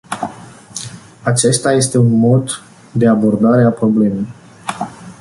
Acesta 1.23 1.73
este 1.73 1.97
un 1.97 2.19
mod 2.19 2.49
de 2.91 3.07
abordare 3.07 3.63
a 3.63 3.71
problemei. 3.83 4.27